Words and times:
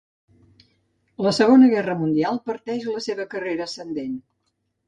La 1.25 1.33
Segona 1.39 1.69
Guerra 1.75 1.97
Mundial 2.01 2.41
parteix 2.51 2.89
la 2.97 3.07
seva 3.11 3.29
carrera 3.35 3.69
ascendent. 3.71 4.21